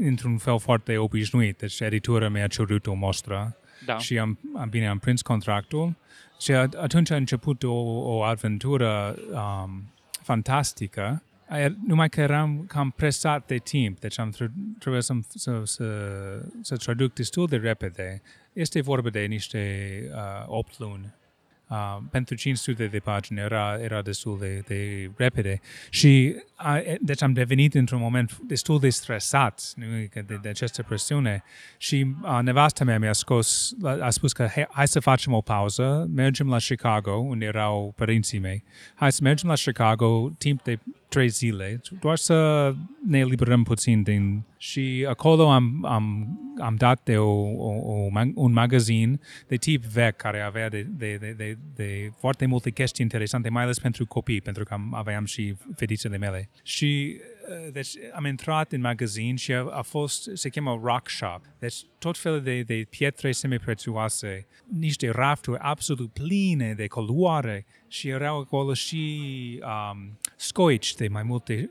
într-un 0.01 0.37
fel 0.37 0.59
foarte 0.59 0.97
obișnuit. 0.97 1.59
Deci 1.59 1.81
editura 1.81 2.29
mi-a 2.29 2.47
cerut 2.47 2.87
o 2.87 2.95
mostră 2.95 3.57
da. 3.87 3.99
și 3.99 4.19
am, 4.19 4.39
am, 4.57 4.69
bine, 4.69 4.89
am 4.89 4.99
prins 4.99 5.23
contractul 5.23 5.95
și 6.41 6.53
atunci 6.53 7.11
a 7.11 7.17
început 7.17 7.63
o, 7.63 7.75
o 8.17 8.23
aventură 8.23 9.17
um, 9.33 9.93
fantastică 10.23 11.23
numai 11.87 12.09
că 12.09 12.21
eram 12.21 12.65
cam 12.67 12.91
presat 12.97 13.47
de 13.47 13.57
timp, 13.57 14.01
deci 14.01 14.19
am 14.19 14.31
trebuit 14.79 15.03
să, 15.03 15.15
să, 15.29 15.61
să, 15.65 15.85
să 16.61 16.77
traduc 16.77 17.13
destul 17.13 17.47
de 17.47 17.57
repede. 17.57 18.23
Este 18.53 18.81
vorba 18.81 19.11
de 19.11 19.21
niște 19.21 20.03
uh, 20.15 20.45
8 20.47 20.79
luni 20.79 21.15
Uh, 21.69 21.99
pentru 22.11 22.35
500 22.35 22.87
de 22.87 22.99
pagini 22.99 23.39
era, 23.39 23.79
era 23.81 24.03
destul 24.03 24.39
de, 24.39 24.63
de 24.67 25.11
repede 25.17 25.61
și 25.91 26.35
a, 26.55 26.83
deci 27.01 27.23
am 27.23 27.33
devenit 27.33 27.75
într-un 27.75 28.01
moment 28.01 28.39
destul 28.47 28.79
de 28.79 28.89
stresat 28.89 29.73
nu? 29.77 29.87
De, 30.13 30.39
de 30.43 30.49
această 30.49 30.83
presiune 30.83 31.43
și 31.77 32.07
uh, 32.23 32.39
nevasta 32.43 32.85
mea 32.85 32.99
mi-a 32.99 33.13
scos, 33.13 33.73
a 34.01 34.11
spus 34.11 34.33
că 34.33 34.47
hey, 34.47 34.67
hai 34.71 34.89
să 34.89 35.01
facem 35.01 35.33
o 35.33 35.41
pauză, 35.41 36.07
mergem 36.15 36.49
la 36.49 36.59
Chicago, 36.59 37.13
unde 37.13 37.45
erau 37.45 37.93
părinții 37.97 38.39
mei, 38.39 38.65
hai 38.95 39.13
să 39.13 39.21
mergem 39.23 39.49
la 39.49 39.55
Chicago 39.55 40.31
timp 40.39 40.63
de 40.63 40.79
trei 41.09 41.29
zile, 41.29 41.81
doar 42.01 42.17
să 42.17 42.75
ne 43.07 43.19
eliberăm 43.19 43.63
puțin 43.63 44.03
din... 44.03 44.43
Și 44.57 45.07
acolo 45.09 45.51
am, 45.51 45.85
am, 45.85 46.39
am 46.61 46.75
dat 46.75 47.01
de 47.05 47.17
o, 47.17 47.31
o, 47.41 47.73
o, 47.83 48.09
un 48.35 48.53
magazin 48.53 49.21
de 49.47 49.57
tip 49.57 49.85
vechi 49.85 50.17
care 50.17 50.41
avea 50.41 50.69
de, 50.69 50.83
de, 50.83 51.17
de, 51.21 51.35
de, 51.37 51.59
de 51.75 52.13
foarte 52.19 52.47
multe 52.47 52.71
chestii 52.71 53.05
interesante, 53.05 53.49
mai 53.49 53.63
ales 53.63 53.79
pentru 53.79 54.07
copii, 54.07 54.41
pentru 54.41 54.65
că 54.65 54.75
am, 54.75 54.95
aveam 54.95 55.25
și 55.25 55.55
fetițele 55.77 56.17
mele. 56.17 56.49
Și 56.63 57.17
uh, 57.49 57.73
deci 57.73 57.91
am 58.15 58.25
intrat 58.25 58.73
în 58.73 58.81
magazin 58.81 59.37
și 59.37 59.53
a, 59.53 59.65
a 59.71 59.83
fost, 59.83 60.31
se 60.35 60.49
cheamă 60.49 60.81
Rock 60.83 61.09
Shop. 61.09 61.41
Deci 61.59 61.77
tot 61.99 62.19
felul 62.19 62.43
de, 62.43 62.63
de 62.63 62.87
pietre 62.91 63.33
semiprețioase, 63.33 64.47
niște 64.79 65.11
rafturi 65.11 65.59
absolut 65.59 66.13
pline 66.13 66.75
de 66.77 66.87
coloare 66.87 67.67
și 67.89 68.09
erau 68.09 68.39
acolo 68.39 68.75
și 68.75 69.21
um, 69.63 70.19
scoici 70.39 70.95
de 70.95 71.09
mai 71.09 71.23
multe 71.23 71.71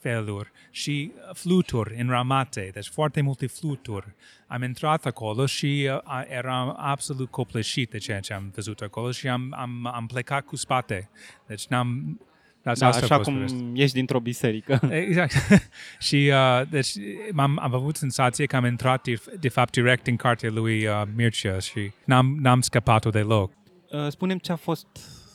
feluri 0.00 0.50
și 0.70 1.12
fluturi 1.32 2.04
ramate, 2.08 2.70
deci 2.72 2.88
foarte 2.88 3.20
multe 3.20 3.46
fluturi. 3.46 4.14
Am 4.46 4.62
intrat 4.62 5.06
acolo 5.06 5.46
și 5.46 5.90
uh, 6.06 6.22
eram 6.28 6.76
absolut 6.78 7.30
copleșit 7.30 7.90
de 7.90 7.98
ceea 7.98 8.20
ce 8.20 8.32
am 8.32 8.52
văzut 8.54 8.80
acolo 8.80 9.10
și 9.10 9.28
am, 9.28 9.54
am, 9.56 9.90
am 9.94 10.06
plecat 10.06 10.44
cu 10.44 10.56
spate. 10.56 11.10
Deci 11.46 11.66
n-am, 11.66 12.20
da, 12.62 12.72
da 12.72 12.86
așa 12.86 13.20
cum 13.20 13.40
rest. 13.40 13.54
ești 13.74 13.94
dintr-o 13.94 14.20
biserică. 14.20 14.80
Exact. 15.06 15.32
și 16.08 16.32
uh, 16.32 16.68
deci 16.70 16.90
am, 17.36 17.58
am 17.58 17.74
avut 17.74 17.96
senzație 17.96 18.46
că 18.46 18.56
am 18.56 18.64
intrat 18.64 19.02
de, 19.02 19.22
de 19.40 19.48
fapt 19.48 19.72
direct 19.72 20.06
în 20.06 20.16
cartea 20.16 20.50
lui 20.50 20.86
uh, 20.86 21.02
Mircea 21.14 21.58
și 21.58 21.90
n-am, 22.04 22.38
n-am 22.40 22.60
scăpat-o 22.60 23.10
deloc. 23.10 23.52
Uh, 23.90 24.08
spunem 24.08 24.38
ce 24.38 24.52
a 24.52 24.56
fost 24.56 24.86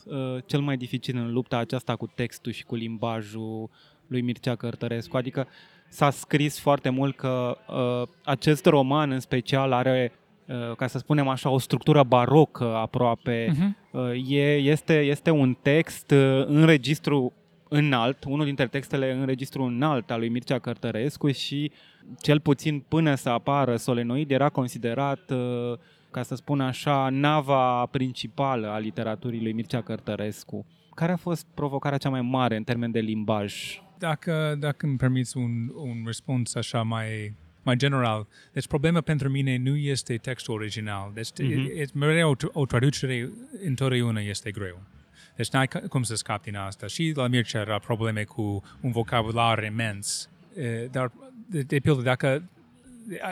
uh, 0.09 0.43
cel 0.45 0.59
mai 0.59 0.77
dificil 0.77 1.17
în 1.17 1.33
lupta 1.33 1.57
aceasta 1.57 1.95
cu 1.95 2.07
textul 2.15 2.51
și 2.51 2.63
cu 2.63 2.75
limbajul 2.75 3.69
lui 4.07 4.21
Mircea 4.21 4.55
Cărtărescu. 4.55 5.17
Adică 5.17 5.47
s-a 5.89 6.09
scris 6.09 6.59
foarte 6.59 6.89
mult 6.89 7.15
că 7.15 7.57
uh, 7.67 8.07
acest 8.23 8.65
roman 8.65 9.11
în 9.11 9.19
special 9.19 9.71
are 9.71 10.11
uh, 10.45 10.75
ca 10.75 10.87
să 10.87 10.97
spunem 10.97 11.27
așa, 11.27 11.49
o 11.49 11.59
structură 11.59 12.03
barocă 12.03 12.75
aproape. 12.75 13.51
Uh-huh. 13.51 14.15
E, 14.27 14.55
este, 14.55 14.99
este 14.99 15.29
un 15.29 15.57
text 15.61 16.11
uh, 16.11 16.45
în 16.45 16.65
registru 16.65 17.33
înalt, 17.69 18.23
unul 18.23 18.45
dintre 18.45 18.67
textele 18.67 19.11
în 19.11 19.25
registru 19.25 19.63
înalt 19.63 20.11
al 20.11 20.19
lui 20.19 20.29
Mircea 20.29 20.59
Cărtărescu 20.59 21.31
și 21.31 21.71
cel 22.21 22.39
puțin 22.39 22.83
până 22.87 23.15
să 23.15 23.29
apară 23.29 23.75
Solenoid 23.75 24.31
era 24.31 24.49
considerat 24.49 25.31
uh, 25.31 25.77
ca 26.11 26.23
să 26.23 26.35
spun 26.35 26.61
așa, 26.61 27.09
nava 27.09 27.85
principală 27.85 28.67
a 28.67 28.77
literaturii 28.77 29.41
lui 29.41 29.53
Mircea 29.53 29.81
Cărtărescu. 29.81 30.65
Care 30.95 31.11
a 31.11 31.17
fost 31.17 31.45
provocarea 31.53 31.97
cea 31.97 32.09
mai 32.09 32.21
mare 32.21 32.55
în 32.55 32.63
termen 32.63 32.91
de 32.91 32.99
limbaj? 32.99 33.81
Dacă, 33.97 34.55
dacă 34.59 34.85
îmi 34.85 34.97
permiți 34.97 35.37
un, 35.37 35.71
un 35.75 36.01
răspuns 36.05 36.55
așa 36.55 36.81
mai, 36.81 37.33
mai 37.63 37.75
general, 37.75 38.27
deci 38.53 38.67
problema 38.67 39.01
pentru 39.01 39.29
mine 39.29 39.57
nu 39.57 39.75
este 39.75 40.17
textul 40.17 40.53
original. 40.53 41.11
Deci 41.13 41.27
mm-hmm. 41.27 41.77
e, 41.77 41.85
mereu 41.93 42.29
o, 42.29 42.35
o 42.59 42.65
traducere 42.65 43.29
întotdeauna 43.65 44.19
este 44.19 44.51
greu. 44.51 44.79
Deci 45.35 45.49
n-ai 45.49 45.67
cum 45.67 46.03
să 46.03 46.15
scapi 46.15 46.43
din 46.43 46.55
asta. 46.55 46.87
Și 46.87 47.11
la 47.15 47.27
Mircea 47.27 47.59
era 47.59 47.79
probleme 47.79 48.23
cu 48.23 48.63
un 48.81 48.91
vocabular 48.91 49.63
imens. 49.63 50.29
Dar, 50.91 51.11
de, 51.49 51.61
de 51.61 51.79
pildă, 51.79 52.01
dacă 52.01 52.43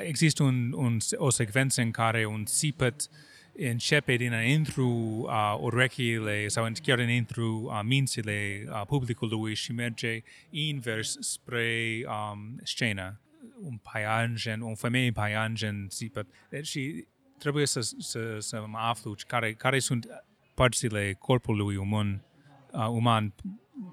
există 0.01 0.43
un, 0.43 0.71
un, 0.73 0.97
o 1.15 1.29
secvență 1.29 1.81
în 1.81 1.91
care 1.91 2.25
un 2.25 2.45
țipăt 2.45 3.09
începe 3.57 4.15
dinăuntru 4.15 4.87
uh, 4.87 5.57
urechile 5.59 6.47
sau 6.47 6.71
chiar 6.83 6.97
dinăuntru 6.97 7.61
uh, 7.63 7.79
mințile 7.83 8.63
uh, 8.67 8.81
publicului 8.87 9.53
și 9.53 9.71
merge 9.71 10.21
invers 10.49 11.17
spre 11.19 12.01
um, 12.05 12.59
scenă. 12.63 13.19
Un 13.61 13.77
paianjen, 13.91 14.61
o 14.61 14.75
femeie 14.75 15.11
paianjen 15.11 15.87
țipăt. 15.87 16.27
Deci 16.49 16.67
și 16.67 17.05
trebuie 17.37 17.65
să, 17.65 17.79
să, 17.97 18.35
să 18.39 18.63
mă 18.67 18.77
aflu 18.77 19.15
care, 19.27 19.53
care 19.53 19.79
sunt 19.79 20.07
părțile 20.53 21.13
corpului 21.19 21.75
uman, 21.75 22.23
uh, 22.71 22.87
uman 22.87 23.33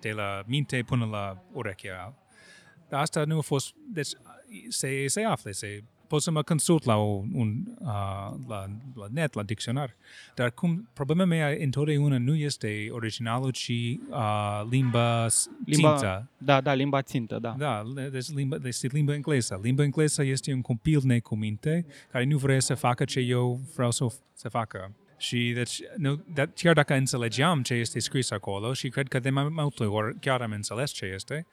de 0.01 0.11
la 0.11 0.43
minte 0.47 0.83
până 0.83 1.05
la 1.05 1.45
urechea. 1.53 2.15
Dar 2.89 3.01
asta 3.01 3.25
nu 3.25 3.39
a 3.39 3.41
fost... 3.41 3.75
Deci 3.93 4.11
se, 4.69 5.07
se 5.07 5.23
află, 5.23 5.51
se, 5.51 5.83
pot 6.13 6.23
să 6.23 6.31
mă 6.31 6.43
consult 6.43 6.85
la, 6.85 6.97
un, 6.97 7.29
un, 7.33 7.55
uh, 7.79 7.87
la, 8.49 8.67
la 8.95 9.07
net, 9.11 9.35
la 9.35 9.43
dicționar. 9.43 9.95
Dar 10.35 10.51
cum 10.51 10.89
problema 10.93 11.25
mea 11.25 11.57
întotdeauna 11.61 12.19
nu 12.19 12.35
este 12.35 12.89
originalul, 12.91 13.51
ci 13.51 13.69
uh, 13.69 14.63
limba 14.71 15.27
țintă. 15.73 16.29
Da, 16.39 16.61
da, 16.61 16.75
limba 16.75 17.03
țintă, 17.03 17.39
da. 17.39 17.55
Da, 17.59 17.83
deci 18.11 18.29
limba, 18.29 18.57
este 18.65 18.89
limba 18.93 19.15
engleză. 19.15 19.61
Limba 19.63 19.83
engleză 19.83 20.25
este 20.25 20.53
un 20.53 20.61
copil 20.61 21.01
necuminte 21.05 21.87
care 22.11 22.25
nu 22.25 22.37
vrea 22.37 22.61
să 22.61 22.75
facă 22.75 23.05
ce 23.05 23.21
eu 23.21 23.61
vreau 23.75 23.91
să, 23.91 24.07
să 24.35 24.49
facă. 24.49 24.95
Și 25.17 25.53
deci, 25.55 25.81
nu, 25.97 26.25
de, 26.35 26.51
chiar 26.55 26.75
dacă 26.75 26.95
înțelegeam 26.95 27.63
ce 27.63 27.75
este 27.75 27.99
scris 27.99 28.31
acolo 28.31 28.73
și 28.73 28.89
cred 28.89 29.09
că 29.09 29.19
de 29.19 29.31
mai 29.31 29.49
multe 29.49 29.85
ori 29.85 30.19
chiar 30.19 30.41
am 30.41 30.53
înțeles 30.53 30.91
ce 30.91 31.05
este, 31.15 31.47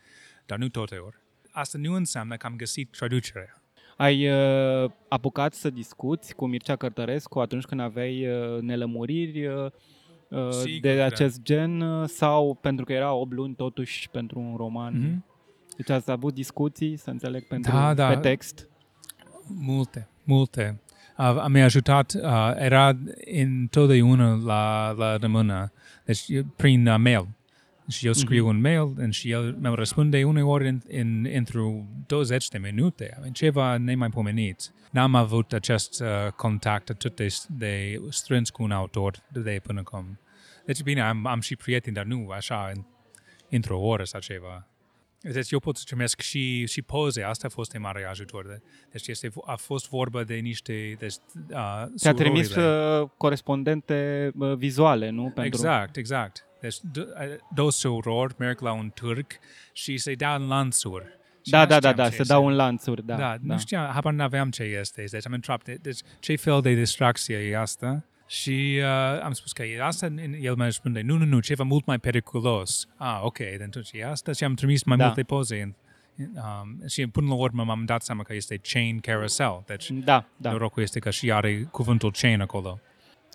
dar 0.46 0.58
nu 0.58 0.70
toate 0.70 0.96
ori 0.96 1.15
asta 1.51 1.77
nu 1.77 1.94
înseamnă 1.94 2.36
că 2.36 2.46
am 2.46 2.56
găsit 2.56 2.91
traducerea. 2.91 3.62
Ai 3.98 4.29
uh, 4.29 4.91
apucat 5.08 5.53
să 5.53 5.70
discuți 5.70 6.36
cu 6.36 6.46
Mircea 6.46 6.75
Cărtărescu 6.75 7.39
atunci 7.39 7.63
când 7.63 7.82
aveai 7.82 8.27
uh, 8.27 8.62
nelămuriri 8.62 9.46
uh, 9.48 9.65
uh 10.29 10.51
Sigur, 10.51 10.79
de 10.79 10.89
acest 10.89 11.36
da. 11.36 11.41
gen 11.44 11.82
uh, 11.82 12.08
sau 12.08 12.58
pentru 12.62 12.86
că 12.86 12.94
era 12.94 13.13
8 13.13 13.32
luni 13.32 13.56
totuși 13.56 14.10
pentru 14.10 14.39
un 14.39 14.56
roman? 14.56 14.94
Mm-hmm. 14.94 15.29
Deci 15.77 15.89
ați 15.89 16.12
avut 16.12 16.34
discuții, 16.34 16.98
să 16.98 17.10
înțeleg, 17.10 17.48
pentru, 17.48 17.72
da, 17.72 17.94
da. 17.94 18.08
pe 18.08 18.15
text? 18.15 18.68
Multe, 19.48 20.10
multe. 20.24 20.82
Uh, 21.18 21.46
mi-a 21.48 21.63
ajutat, 21.63 22.13
uh, 22.13 22.51
era 22.56 22.98
întotdeauna 23.36 24.36
la, 24.44 24.91
la 24.98 25.15
rămână, 25.15 25.72
deci 26.06 26.25
prin 26.56 26.88
uh, 26.88 26.96
mail 26.98 27.27
Și 27.89 28.05
eu 28.05 28.13
scriu 28.13 28.48
un 28.48 28.62
mail 28.62 29.10
și 29.10 29.31
el 29.31 29.55
mi 29.60 29.75
răspunde 29.75 30.24
uneori 30.24 30.67
în, 30.67 30.81
în, 30.88 31.27
într-o 31.34 31.86
20 32.08 32.48
de 32.48 32.58
minute. 32.58 33.13
I 33.17 33.19
mean, 33.19 33.34
ceva 33.34 33.77
nemaipomenit. 33.77 34.72
N-am 34.91 35.15
avut 35.15 35.53
acest 35.53 36.01
uh, 36.01 36.31
contact 36.31 36.89
atât 36.89 37.15
de, 37.15 37.27
de 37.48 38.01
strâns 38.10 38.50
cu 38.50 38.63
un 38.63 38.72
autor 38.72 39.24
de 39.31 39.60
până 39.63 39.79
acum. 39.79 40.19
Deci 40.65 40.81
bine, 40.81 41.01
am, 41.01 41.25
am 41.25 41.39
și 41.39 41.55
prieteni, 41.55 41.96
dar 41.96 42.05
nu 42.05 42.29
așa 42.29 42.72
în, 42.75 42.84
într-o 43.50 43.79
oră 43.79 44.03
sau 44.03 44.19
ceva. 44.19 44.67
Deci 45.22 45.51
eu 45.51 45.60
pot 45.60 45.77
să 45.77 45.84
trimesc 45.86 46.22
și, 46.22 46.65
și 46.65 46.81
poze, 46.81 47.24
asta 47.24 47.48
a 47.48 47.50
fost 47.53 47.72
de 47.72 47.77
mare 47.77 48.05
ajutor. 48.10 48.48
De, 48.48 48.62
deci 48.91 49.08
este, 49.08 49.31
a 49.46 49.55
fost 49.55 49.89
vorba 49.89 50.24
de 50.24 50.36
niște... 50.36 50.96
Deci, 51.00 51.13
uh, 51.51 51.84
Ți-a 51.96 52.13
trimis 52.13 52.55
uh, 52.55 53.10
corespondente 53.17 54.31
uh, 54.38 54.55
vizuale, 54.55 55.10
nu? 55.10 55.24
Pentru... 55.24 55.43
Exact, 55.43 55.96
exact. 55.96 56.49
Deci 56.59 56.75
două 57.53 57.71
surori 57.71 58.35
merg 58.37 58.61
la 58.61 58.71
un 58.71 58.91
turc 58.93 59.31
și 59.73 59.97
se 59.97 60.13
dau 60.13 60.41
în 60.41 60.47
lanțuri. 60.47 61.17
da, 61.43 61.65
da, 61.65 61.79
da, 61.79 61.93
da, 61.93 62.09
se 62.09 62.23
dau 62.23 62.47
în 62.47 62.55
lanțuri, 62.55 63.05
da. 63.05 63.15
Da, 63.15 63.37
da. 63.41 63.53
nu 63.53 63.59
știam, 63.59 63.91
habar 63.91 64.13
n-aveam 64.13 64.49
ce 64.49 64.63
este. 64.63 65.03
Deci 65.11 65.25
am 65.25 65.33
intrat, 65.33 65.63
deci 65.81 65.99
ce 66.19 66.35
fel 66.35 66.61
de 66.61 66.73
distracție 66.73 67.37
e 67.37 67.57
asta? 67.57 68.03
Și 68.27 68.79
uh, 68.81 69.21
am 69.23 69.33
spus 69.33 69.51
că 69.51 69.63
e 69.63 69.83
asta, 69.83 70.05
el 70.41 70.55
mi-a 70.55 70.65
răspunde, 70.65 71.01
nu, 71.01 71.17
nu, 71.17 71.25
nu, 71.25 71.39
ceva 71.39 71.63
mult 71.63 71.85
mai 71.85 71.99
periculos. 71.99 72.87
Ah, 72.97 73.19
ok, 73.21 73.39
atunci 73.67 73.89
e 73.91 74.05
asta 74.05 74.31
și 74.31 74.43
am 74.43 74.53
trimis 74.53 74.83
mai 74.83 74.97
da. 74.97 75.05
multe 75.05 75.23
poze. 75.23 75.75
Um, 76.17 76.87
și 76.87 77.07
până 77.07 77.27
la 77.27 77.33
urmă 77.33 77.63
m-am 77.63 77.85
dat 77.85 78.01
seama 78.01 78.23
că 78.23 78.33
este 78.33 78.57
chain 78.57 78.99
carousel. 78.99 79.63
Deci 79.65 79.91
da, 79.91 80.25
da. 80.37 80.51
norocul 80.51 80.83
este 80.83 80.99
că 80.99 81.09
și 81.09 81.31
are 81.31 81.67
cuvântul 81.71 82.11
chain 82.11 82.41
acolo. 82.41 82.79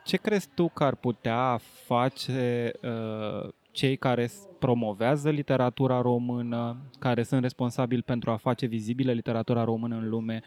Ce 0.04 0.16
crezi 0.16 0.48
tu 0.54 0.68
că 0.68 0.84
ar 0.84 0.94
putea 0.94 1.60
face 1.84 2.72
uh, 2.82 3.48
cei 3.70 3.96
care 3.96 4.30
promovează 4.58 5.30
literatura 5.30 6.00
română, 6.00 6.76
care 6.98 7.22
sunt 7.22 7.42
responsabili 7.42 8.02
pentru 8.02 8.30
a 8.30 8.36
face 8.36 8.66
vizibilă 8.66 9.12
literatura 9.12 9.64
română 9.64 9.96
în 9.96 10.08
lume? 10.08 10.42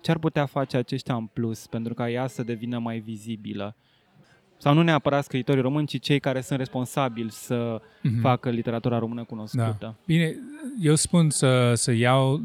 Ce 0.00 0.10
ar 0.10 0.18
putea 0.18 0.46
face 0.46 0.76
aceștia 0.76 1.14
în 1.14 1.26
plus 1.26 1.66
pentru 1.66 1.94
ca 1.94 2.10
ea 2.10 2.26
să 2.26 2.42
devină 2.42 2.78
mai 2.78 2.98
vizibilă? 2.98 3.76
sau 4.58 4.74
nu 4.74 4.82
neapărat 4.82 5.24
scriitorii 5.24 5.62
români, 5.62 5.86
ci 5.86 6.00
cei 6.00 6.20
care 6.20 6.40
sunt 6.40 6.58
responsabili 6.58 7.30
să 7.30 7.80
mm-hmm. 7.80 8.20
facă 8.20 8.50
literatura 8.50 8.98
română 8.98 9.24
cunoscută. 9.24 9.76
Da. 9.80 9.94
Bine, 10.06 10.36
eu 10.80 10.94
spun 10.94 11.30
să, 11.30 11.72
să 11.74 11.92
iau 11.92 12.40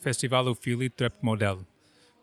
Festivalul 0.00 0.54
Filit 0.60 0.94
drept 0.94 1.22
model. 1.22 1.58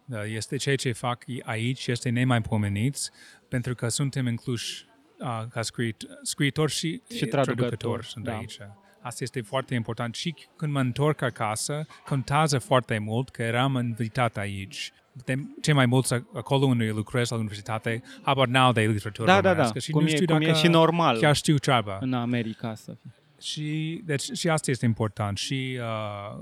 Da, 0.10 0.26
este 0.26 0.56
ceea 0.56 0.76
ce 0.76 0.92
fac 0.92 1.24
aici, 1.44 1.88
este 1.88 2.10
nemaipomenit, 2.10 3.12
pentru 3.48 3.76
că 3.76 3.88
suntem 3.88 4.28
incluși 4.28 4.86
uh, 5.20 5.44
ca 5.50 5.62
scrit, 5.62 6.04
scriitori 6.22 6.72
și, 6.72 7.02
și 7.16 7.26
traducători 7.26 8.06
sunt 8.06 8.26
da. 8.26 8.38
aici. 8.38 8.58
Asta 9.02 9.24
este 9.24 9.42
foarte 9.42 9.74
important 9.74 10.16
și 10.16 10.36
când 10.56 10.72
mă 10.72 10.80
întorc 10.80 11.22
acasă, 11.22 11.86
contează 12.06 12.58
foarte 12.58 12.98
mult 12.98 13.30
că 13.30 13.42
eram 13.42 13.76
invitat 13.76 14.38
aici 14.38 14.94
de 15.26 15.36
ce 15.62 15.74
mai 15.74 15.86
mulți 15.86 16.14
acolo 16.14 16.66
unde 16.66 16.92
lucrez 16.96 17.30
la 17.30 17.38
universitate, 17.38 18.04
habar 18.22 18.48
n-au 18.48 18.72
de 18.72 18.82
literatură 18.82 19.28
Da, 19.28 19.42
da, 19.42 19.54
da. 19.54 19.80
Și 19.80 19.92
cum, 19.92 20.02
nu 20.02 20.08
e, 20.08 20.14
știu 20.14 20.26
cum 20.26 20.40
dacă 20.40 20.50
e 20.50 20.54
și 20.54 20.68
normal 20.68 21.20
chiar 21.20 21.36
știu 21.36 21.58
treaba. 21.58 21.98
în 22.02 22.14
America 22.14 22.76
să 22.76 22.96
fie. 23.02 23.12
Și, 23.42 24.02
deci, 24.06 24.32
și 24.32 24.50
asta 24.50 24.72
este 24.72 24.86
important. 24.86 25.38
Și 25.38 25.80
uh, 25.80 26.38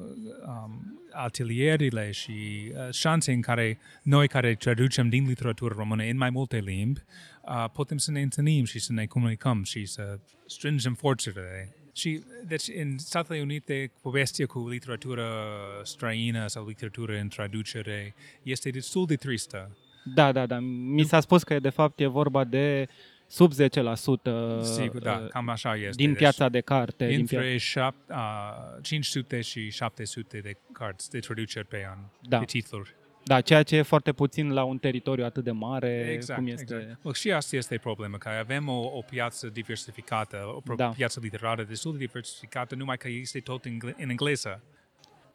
um, 0.47 1.01
atelierile 1.11 2.11
și 2.11 2.31
uh, 2.31 2.93
șanse 2.93 3.31
în 3.31 3.41
care 3.41 3.77
noi 4.01 4.27
care 4.27 4.55
traducem 4.55 5.09
din 5.09 5.27
literatură 5.27 5.73
română 5.77 6.03
în 6.03 6.17
mai 6.17 6.29
multe 6.29 6.57
limbi, 6.57 7.03
uh, 7.41 7.65
putem 7.73 7.97
să 7.97 8.11
ne 8.11 8.21
întâlnim 8.21 8.63
și 8.63 8.79
să 8.79 8.93
ne 8.93 9.05
comunicăm 9.05 9.63
și 9.63 9.85
să 9.85 10.19
strângem 10.45 10.93
forțele 10.93 11.75
și, 11.95 12.23
deci, 12.47 12.67
în 12.79 12.97
Statele 12.97 13.41
Unite, 13.41 13.91
povestea 14.01 14.45
cu 14.45 14.69
literatură 14.69 15.27
străină 15.83 16.47
sau 16.47 16.67
literatură 16.67 17.17
în 17.17 17.27
traducere 17.27 18.15
este 18.43 18.69
destul 18.69 19.05
de 19.05 19.15
tristă. 19.15 19.77
Da, 20.13 20.31
da, 20.31 20.45
da. 20.45 20.59
Mi 20.59 21.03
s-a 21.03 21.19
spus 21.19 21.43
că, 21.43 21.59
de 21.59 21.69
fapt, 21.69 21.99
e 21.99 22.05
vorba 22.05 22.43
de 22.43 22.87
sub 23.27 23.51
10% 23.53 23.55
Sigur, 24.61 25.01
da, 25.01 25.19
uh, 25.23 25.27
cam 25.29 25.49
așa 25.49 25.75
este. 25.75 26.03
din 26.03 26.13
piața 26.13 26.49
deci, 26.49 26.51
de 26.51 26.61
carte. 26.61 27.15
Între 27.15 27.37
din 27.37 27.57
pia- 27.57 27.59
șap- 27.59 28.09
uh, 28.09 28.81
500 28.81 29.41
și 29.41 29.69
700 29.69 30.39
de 30.39 30.57
cărți 30.71 31.09
de 31.09 31.19
traduceri 31.19 31.67
pe 31.67 31.85
an, 31.89 31.97
da. 32.21 32.39
de 32.39 32.45
titluri. 32.45 32.95
Da, 33.23 33.41
ceea 33.41 33.63
ce 33.63 33.75
e 33.75 33.81
foarte 33.81 34.11
puțin 34.11 34.53
la 34.53 34.63
un 34.63 34.77
teritoriu 34.77 35.23
atât 35.25 35.43
de 35.43 35.51
mare 35.51 36.09
exact, 36.13 36.39
cum 36.39 36.47
este. 36.47 36.61
Exact. 36.61 36.99
Well, 37.01 37.15
și 37.15 37.31
asta 37.31 37.55
este 37.55 37.77
problema, 37.77 38.17
că 38.17 38.29
avem 38.29 38.67
o, 38.67 38.79
o 38.93 39.01
piață 39.01 39.47
diversificată, 39.47 40.61
o 40.65 40.75
da. 40.75 40.87
piață 40.87 41.19
literară 41.23 41.63
destul 41.63 41.91
de 41.91 41.97
diversificată, 41.97 42.75
numai 42.75 42.97
că 42.97 43.07
este 43.09 43.39
tot 43.39 43.65
în, 43.65 43.79
în 43.97 44.09
engleză. 44.09 44.61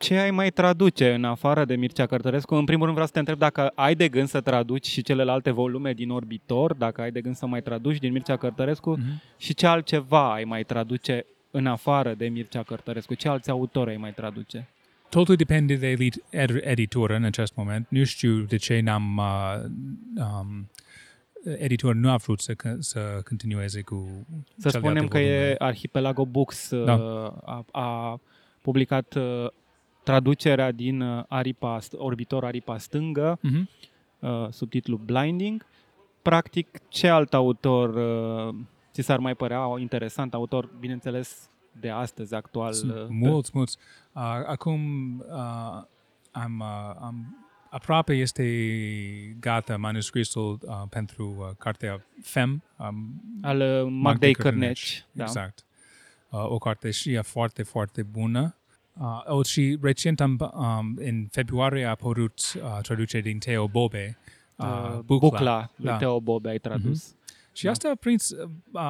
Ce 0.00 0.18
ai 0.18 0.30
mai 0.30 0.50
traduce 0.50 1.12
în 1.14 1.24
afară 1.24 1.64
de 1.64 1.76
Mircea 1.76 2.06
Cărtărescu? 2.06 2.54
În 2.54 2.64
primul 2.64 2.82
rând 2.82 2.92
vreau 2.92 3.06
să 3.06 3.12
te 3.12 3.18
întreb 3.18 3.38
dacă 3.38 3.72
ai 3.74 3.94
de 3.94 4.08
gând 4.08 4.28
să 4.28 4.40
traduci 4.40 4.86
și 4.86 5.02
celelalte 5.02 5.50
volume 5.50 5.92
din 5.92 6.10
Orbitor, 6.10 6.74
dacă 6.74 7.00
ai 7.00 7.10
de 7.10 7.20
gând 7.20 7.36
să 7.36 7.46
mai 7.46 7.62
traduci 7.62 7.98
din 7.98 8.12
Mircea 8.12 8.36
Cărtărescu 8.36 8.98
mm-hmm. 8.98 9.36
și 9.38 9.54
ce 9.54 9.66
altceva 9.66 10.32
ai 10.32 10.44
mai 10.44 10.62
traduce 10.62 11.26
în 11.50 11.66
afară 11.66 12.14
de 12.14 12.26
Mircea 12.26 12.62
Cărtărescu? 12.62 13.14
Ce 13.14 13.28
alți 13.28 13.50
autori 13.50 13.90
ai 13.90 13.96
mai 13.96 14.12
traduce? 14.12 14.68
Totul 15.08 15.34
depinde 15.34 15.74
de 15.74 15.96
editură 16.60 17.14
în 17.14 17.24
acest 17.24 17.54
moment. 17.54 17.86
Nu 17.88 18.04
știu 18.04 18.38
de 18.38 18.56
ce 18.56 18.80
n-am... 18.80 19.16
Uh, 19.16 19.70
um, 20.16 20.70
editor 21.58 21.94
nu 21.94 22.10
a 22.10 22.16
vrut 22.16 22.40
să, 22.40 22.54
să 22.78 23.00
continueze 23.28 23.80
cu 23.80 24.26
Să 24.56 24.68
spunem 24.68 25.08
că 25.08 25.18
volume. 25.18 25.36
e 25.36 25.54
Archipelago 25.58 26.24
Books 26.24 26.70
da. 26.84 26.94
Uh, 26.94 27.32
a, 27.44 27.64
a 27.70 28.20
publicat 28.60 29.14
uh, 29.14 29.46
traducerea 30.10 30.72
din 30.72 31.00
uh, 31.00 31.24
Aripa, 31.28 31.78
Orbitor 31.96 32.44
Aripa 32.44 32.78
Stângă, 32.78 33.38
uh-huh. 33.38 33.62
uh, 34.18 34.46
subtitlul 34.50 34.98
Blinding. 34.98 35.66
Practic, 36.22 36.78
ce 36.88 37.08
alt 37.08 37.34
autor 37.34 37.94
uh, 38.48 38.54
ți 38.92 39.02
s-ar 39.02 39.18
mai 39.18 39.34
părea 39.34 39.74
interesant? 39.78 40.34
Autor, 40.34 40.68
bineînțeles, 40.80 41.50
de 41.80 41.90
astăzi, 41.90 42.34
actual? 42.34 42.72
Sunt 42.72 42.92
uh, 42.92 43.06
mulți, 43.08 43.50
mulți. 43.54 43.76
Uh, 44.12 44.22
acum 44.46 44.80
uh, 45.18 45.82
am, 46.30 46.58
uh, 46.60 46.96
am 47.00 47.46
aproape 47.70 48.12
este 48.12 48.46
gata 49.40 49.76
manuscrisul 49.76 50.58
uh, 50.62 50.82
pentru 50.88 51.36
uh, 51.38 51.48
cartea 51.58 52.06
FEM. 52.22 52.62
Um, 52.76 53.22
Al 53.42 53.60
uh, 53.60 53.88
Magdei 53.90 54.34
Cărneci. 54.34 55.04
Da. 55.12 55.22
Exact. 55.22 55.64
Uh, 56.30 56.50
o 56.50 56.58
carte 56.58 56.90
și 56.90 57.12
e 57.12 57.20
foarte, 57.20 57.62
foarte 57.62 58.02
bună. 58.02 58.54
Uh, 59.00 59.22
oh, 59.26 59.46
și 59.46 59.78
recent, 59.82 60.20
am, 60.20 60.52
um, 60.54 60.94
în 60.96 61.26
februarie, 61.30 61.84
a 61.84 61.90
apărut 61.90 62.40
uh, 62.56 62.78
traducerea 62.82 63.30
din 63.30 63.38
Teo 63.38 63.66
Bobe. 63.66 64.18
Uh, 64.56 64.66
uh, 64.66 64.98
Bucla, 65.04 65.28
Bucla 65.30 65.70
da. 65.76 65.96
Teo 65.96 66.20
Bobe 66.20 66.48
ai 66.48 66.58
tradus. 66.58 67.04
Mm-hmm. 67.04 67.18
Și 67.52 67.64
da. 67.64 67.70
asta 67.70 67.90
a 67.90 67.94
prins, 67.94 68.30
uh, 68.30 68.80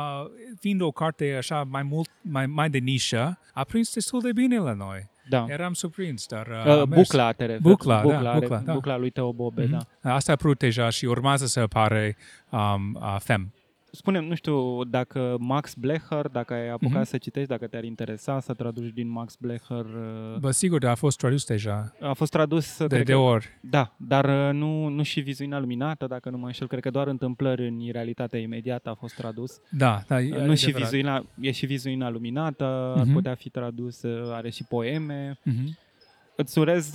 fiind 0.61 0.81
o 0.81 0.91
carte 0.91 1.35
așa 1.39 1.63
mai 1.63 1.83
mult, 1.83 2.11
mai, 2.21 2.47
mai 2.47 2.71
de 2.71 2.79
nișă, 2.79 3.39
a 3.53 3.65
prins 3.65 3.95
destul 3.95 4.21
de 4.21 4.33
bine 4.33 4.59
la 4.59 4.73
noi. 4.73 5.09
Da. 5.29 5.47
Eram 5.49 5.73
surprins, 5.73 6.27
dar 6.27 6.47
uh, 6.67 6.81
uh, 6.81 6.83
Bucla, 6.83 7.33
te 7.33 7.45
referi. 7.45 7.63
Bucla, 7.63 8.01
bucla, 8.01 8.23
da, 8.23 8.39
bucla, 8.39 8.59
da. 8.59 8.73
bucla 8.73 8.97
lui 8.97 9.11
Teo 9.11 9.33
Bobe, 9.33 9.67
mm-hmm. 9.67 10.01
da. 10.01 10.15
Asta 10.15 10.31
a 10.31 10.35
apărut 10.35 10.59
deja 10.59 10.91
și 10.91 11.05
urmează 11.05 11.47
să 11.47 11.61
apare 11.61 12.17
um, 12.51 12.99
uh, 13.01 13.17
FEM 13.19 13.53
spune 13.91 14.21
nu 14.21 14.35
știu, 14.35 14.85
dacă 14.85 15.37
Max 15.39 15.75
Blecher, 15.75 16.29
dacă 16.29 16.55
ai 16.55 16.69
apucat 16.69 17.05
mm-hmm. 17.05 17.09
să 17.09 17.19
citești, 17.19 17.49
dacă 17.49 17.67
te-ar 17.67 17.85
interesa 17.85 18.41
să 18.41 18.53
traduci 18.53 18.93
din 18.93 19.09
Max 19.09 19.37
Blecher... 19.37 19.85
Uh, 19.85 20.39
Bă, 20.39 20.51
sigur, 20.51 20.87
a 20.87 20.95
fost 20.95 21.19
tradus 21.19 21.45
deja. 21.47 21.95
A 22.01 22.13
fost 22.13 22.31
tradus... 22.31 22.87
De, 22.87 23.03
de 23.03 23.15
ori. 23.15 23.47
Da, 23.61 23.95
dar 23.97 24.49
uh, 24.49 24.55
nu, 24.55 24.89
nu 24.89 25.03
și 25.03 25.21
viziunea 25.21 25.59
luminată, 25.59 26.07
dacă 26.07 26.31
nu 26.31 26.39
mă 26.39 26.47
înșel, 26.47 26.67
cred 26.67 26.81
că 26.81 26.91
doar 26.91 27.07
întâmplări 27.07 27.69
în 27.69 27.79
realitatea 27.93 28.39
imediată 28.39 28.91
a 28.91 28.95
fost 28.95 29.15
tradus. 29.15 29.61
Da, 29.71 30.03
da, 30.07 30.21
e 30.21 30.45
Nu 30.45 30.55
și 30.55 30.71
vizuina, 30.71 31.27
e 31.41 31.51
și 31.51 31.67
vizuina 31.67 32.11
luminată, 32.11 32.95
mm-hmm. 32.95 33.01
ar 33.01 33.07
putea 33.13 33.35
fi 33.35 33.51
tradus, 33.51 34.03
are 34.33 34.51
și 34.51 34.65
poeme. 34.65 35.39
Mm-hmm. 35.51 35.79
Îți 36.37 36.59
urez 36.59 36.93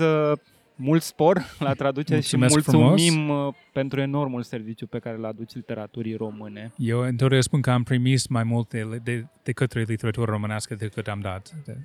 mult 0.75 1.01
spor 1.01 1.55
la 1.59 1.73
traducere 1.73 2.19
și 2.19 2.37
mulțumim 2.37 3.13
frumos. 3.13 3.47
Uh, 3.47 3.53
pentru 3.73 3.99
enormul 4.01 4.43
serviciu 4.43 4.87
pe 4.87 4.99
care 4.99 5.17
îl 5.17 5.25
aduci 5.25 5.53
literaturii 5.53 6.15
române. 6.15 6.71
Eu 6.77 6.99
întotdeauna 6.99 7.41
spun 7.41 7.61
că 7.61 7.71
am 7.71 7.83
primit 7.83 8.29
mai 8.29 8.43
multe 8.43 8.87
de, 8.89 8.97
de, 9.03 9.25
de 9.43 9.51
către 9.51 9.83
literatura 9.87 10.31
românească 10.31 10.75
decât 10.75 11.07
am 11.07 11.19
dat. 11.19 11.51
De. 11.65 11.77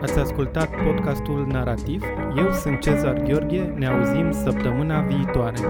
Ați 0.00 0.18
ascultat 0.18 0.70
podcastul 0.84 1.46
Narativ. 1.46 2.02
Eu 2.36 2.52
sunt 2.52 2.80
Cezar 2.80 3.22
Gheorghe. 3.22 3.62
Ne 3.62 3.86
auzim 3.86 4.30
săptămâna 4.30 5.00
viitoare. 5.00 5.60